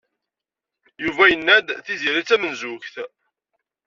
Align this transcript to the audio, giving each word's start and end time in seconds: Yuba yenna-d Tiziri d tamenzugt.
Yuba 1.03 1.23
yenna-d 1.31 1.67
Tiziri 1.85 2.21
d 2.23 2.27
tamenzugt. 2.29 2.95